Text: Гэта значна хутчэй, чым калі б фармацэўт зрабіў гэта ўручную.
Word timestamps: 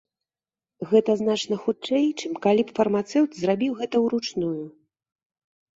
Гэта 0.93 1.15
значна 1.21 1.55
хутчэй, 1.65 2.09
чым 2.23 2.31
калі 2.47 2.61
б 2.71 2.75
фармацэўт 2.81 3.31
зрабіў 3.45 3.71
гэта 3.83 3.95
ўручную. 4.07 4.55